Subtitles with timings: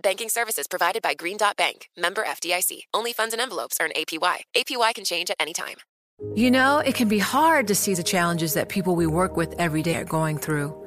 [0.00, 2.80] Banking services provided by Green Dot Bank, member FDIC.
[2.92, 4.40] Only funds and envelopes earn APY.
[4.54, 5.76] APY can change at any time.
[6.34, 9.54] You know, it can be hard to see the challenges that people we work with
[9.58, 10.86] every day are going through.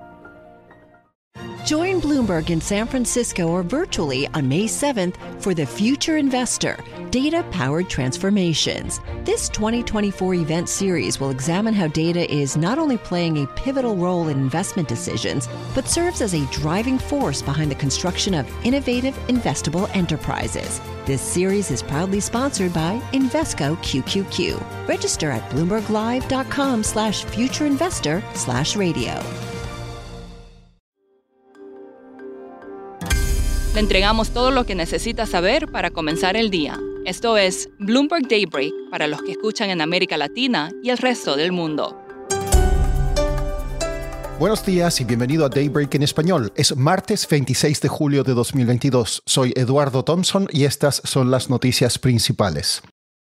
[1.65, 6.77] Join Bloomberg in San Francisco or virtually on May 7th for the Future Investor
[7.11, 8.99] Data Powered Transformations.
[9.23, 14.29] This 2024 event series will examine how data is not only playing a pivotal role
[14.29, 19.93] in investment decisions, but serves as a driving force behind the construction of innovative, investable
[19.95, 20.81] enterprises.
[21.05, 24.87] This series is proudly sponsored by Invesco QQQ.
[24.87, 29.50] Register at bloomberglive.com slash futureinvestor slash radio.
[33.73, 36.77] Le entregamos todo lo que necesita saber para comenzar el día.
[37.05, 41.53] Esto es Bloomberg Daybreak para los que escuchan en América Latina y el resto del
[41.53, 41.97] mundo.
[44.39, 46.51] Buenos días y bienvenido a Daybreak en español.
[46.55, 49.23] Es martes 26 de julio de 2022.
[49.25, 52.81] Soy Eduardo Thompson y estas son las noticias principales.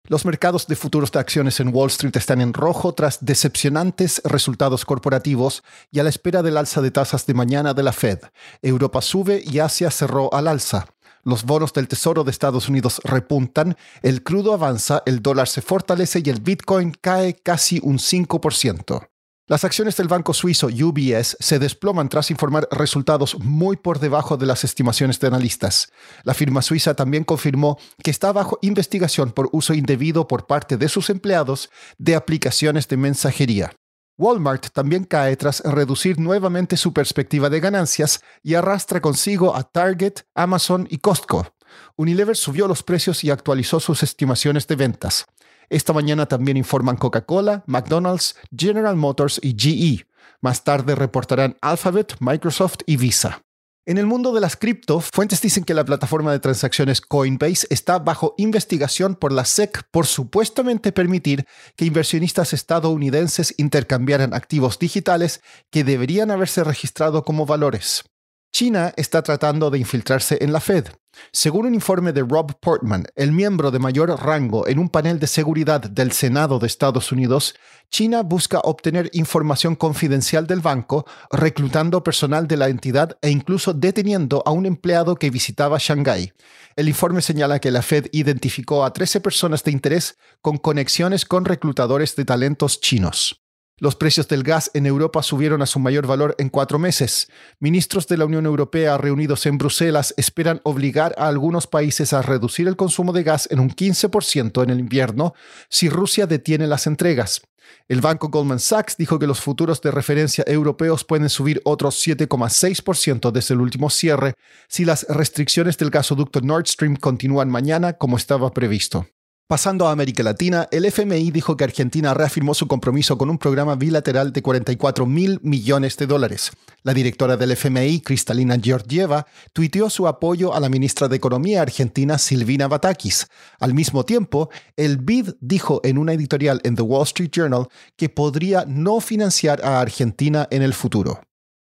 [0.09, 4.85] Los mercados de futuros de acciones en Wall Street están en rojo tras decepcionantes resultados
[4.85, 8.21] corporativos y a la espera del alza de tasas de mañana de la Fed.
[8.63, 10.87] Europa sube y Asia cerró al alza.
[11.25, 16.23] Los bonos del Tesoro de Estados Unidos repuntan, el crudo avanza, el dólar se fortalece
[16.25, 19.09] y el Bitcoin cae casi un 5%.
[19.49, 24.45] Las acciones del banco suizo UBS se desploman tras informar resultados muy por debajo de
[24.45, 25.93] las estimaciones de analistas.
[26.25, 30.89] La firma suiza también confirmó que está bajo investigación por uso indebido por parte de
[30.89, 33.73] sus empleados de aplicaciones de mensajería.
[34.19, 40.23] Walmart también cae tras reducir nuevamente su perspectiva de ganancias y arrastra consigo a Target,
[40.35, 41.56] Amazon y Costco.
[41.97, 45.27] Unilever subió los precios y actualizó sus estimaciones de ventas.
[45.69, 50.07] Esta mañana también informan Coca-Cola, McDonald's, General Motors y GE.
[50.41, 53.43] Más tarde reportarán Alphabet, Microsoft y Visa.
[53.89, 58.01] En el mundo de las cripto, fuentes dicen que la plataforma de transacciones Coinbase está
[58.01, 65.85] bajo investigación por la SEC por supuestamente permitir que inversionistas estadounidenses intercambiaran activos digitales que
[65.85, 68.03] deberían haberse registrado como valores.
[68.53, 70.87] China está tratando de infiltrarse en la Fed.
[71.33, 75.27] Según un informe de Rob Portman, el miembro de mayor rango en un panel de
[75.27, 77.55] seguridad del Senado de Estados Unidos,
[77.91, 84.43] China busca obtener información confidencial del banco, reclutando personal de la entidad e incluso deteniendo
[84.47, 86.33] a un empleado que visitaba Shanghái.
[86.77, 91.45] El informe señala que la Fed identificó a 13 personas de interés con conexiones con
[91.45, 93.46] reclutadores de talentos chinos.
[93.79, 97.29] Los precios del gas en Europa subieron a su mayor valor en cuatro meses.
[97.61, 102.69] Ministros de la Unión Europea reunidos en Bruselas esperan obligar a algunos países a reducir
[102.69, 105.35] el consumo de gas en un 15% en el invierno
[105.69, 107.43] si Rusia detiene las entregas.
[107.87, 113.31] El banco Goldman Sachs dijo que los futuros de referencia europeos pueden subir otros 7,6%
[113.31, 114.37] desde el último cierre
[114.69, 119.07] si las restricciones del gasoducto Nord Stream continúan mañana como estaba previsto.
[119.49, 123.77] Pasando a América Latina, el FMI dijo que Argentina reafirmó su compromiso con un programa
[123.77, 126.51] bilateral de 44 mil millones de dólares.
[126.83, 132.19] La directora del FMI, Cristalina Georgieva, tuiteó su apoyo a la ministra de Economía argentina,
[132.19, 133.29] Silvina Batakis.
[133.61, 138.09] Al mismo tiempo, el BID dijo en una editorial en The Wall Street Journal que
[138.09, 141.21] podría no financiar a Argentina en el futuro.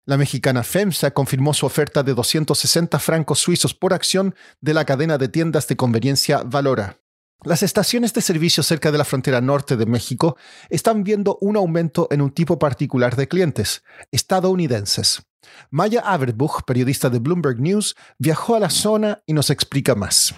[0.04, 5.16] La mexicana FEMSA confirmó su oferta de 260 francos suizos por acción de la cadena
[5.16, 6.98] de tiendas de conveniencia Valora.
[7.44, 10.36] Las estaciones de servicio cerca de la frontera norte de México
[10.70, 15.22] están viendo un aumento en un tipo particular de clientes, estadounidenses.
[15.70, 20.34] Maya Averbuch, periodista de Bloomberg News, viajó a la zona y nos explica más.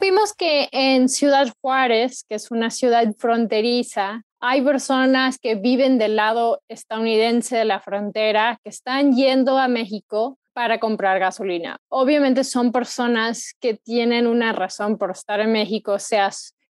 [0.00, 6.16] Vimos que en Ciudad Juárez, que es una ciudad fronteriza, hay personas que viven del
[6.16, 11.76] lado estadounidense de la frontera que están yendo a México para comprar gasolina.
[11.90, 16.30] Obviamente son personas que tienen una razón por estar en México, sea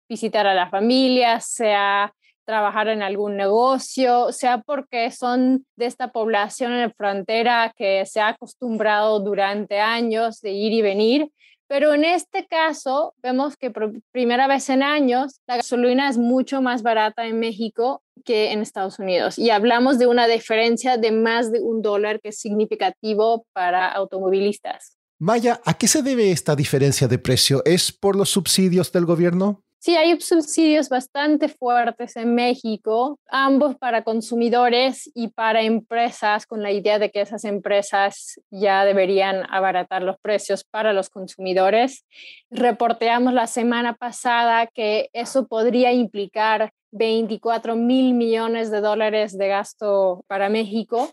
[0.08, 2.14] visitar a la familia, sea
[2.46, 8.22] trabajar en algún negocio, sea porque son de esta población en la frontera que se
[8.22, 11.28] ha acostumbrado durante años de ir y venir.
[11.68, 16.60] Pero en este caso, vemos que por primera vez en años, la gasolina es mucho
[16.60, 19.38] más barata en México que en Estados Unidos.
[19.38, 24.96] Y hablamos de una diferencia de más de un dólar que es significativo para automovilistas.
[25.18, 27.62] Maya, ¿a qué se debe esta diferencia de precio?
[27.64, 29.62] ¿Es por los subsidios del gobierno?
[29.84, 36.72] Sí, hay subsidios bastante fuertes en México, ambos para consumidores y para empresas, con la
[36.72, 42.06] idea de que esas empresas ya deberían abaratar los precios para los consumidores.
[42.50, 50.24] Reporteamos la semana pasada que eso podría implicar 24 mil millones de dólares de gasto
[50.28, 51.10] para México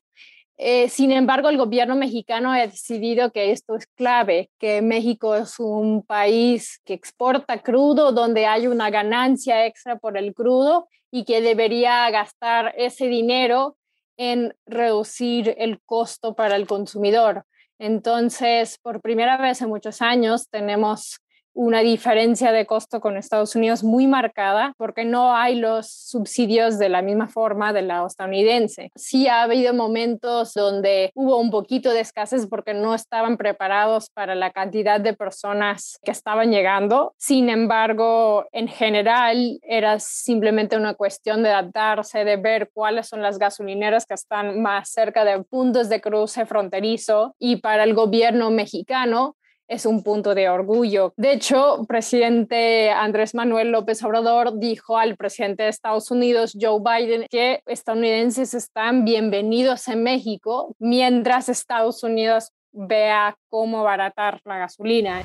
[0.58, 5.60] eh, sin embargo, el gobierno mexicano ha decidido que esto es clave, que México es
[5.60, 11.42] un país que exporta crudo, donde hay una ganancia extra por el crudo y que
[11.42, 13.78] debería gastar ese dinero
[14.18, 17.44] en reducir el costo para el consumidor.
[17.80, 21.18] Entonces, por primera vez en muchos años tenemos
[21.54, 26.90] una diferencia de costo con Estados Unidos muy marcada porque no hay los subsidios de
[26.90, 28.92] la misma forma de la estadounidense.
[28.96, 34.36] Sí ha habido momentos donde hubo un poquito de escasez porque no estaban preparados para
[34.36, 37.14] la cantidad de personas que estaban llegando.
[37.18, 43.38] Sin embargo, en general era simplemente una cuestión de adaptarse, de ver cuáles son las
[43.38, 49.36] gasolineras que están más cerca de puntos de cruce fronterizo y para el gobierno mexicano
[49.72, 51.14] es un punto de orgullo.
[51.16, 57.26] De hecho, presidente Andrés Manuel López Obrador dijo al presidente de Estados Unidos, Joe Biden,
[57.30, 65.24] que estadounidenses están bienvenidos en México mientras Estados Unidos vea cómo abaratar la gasolina.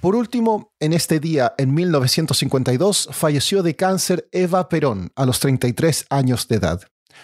[0.00, 6.06] Por último, en este día, en 1952, falleció de cáncer Eva Perón a los 33
[6.10, 6.80] años de edad.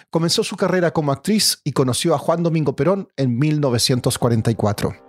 [0.09, 5.08] Comenzó su carrera como actriz y conoció a Juan Domingo Perón en 1944.